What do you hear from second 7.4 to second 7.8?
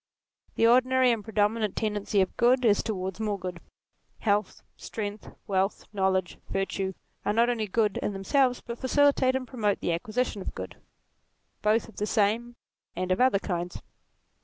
only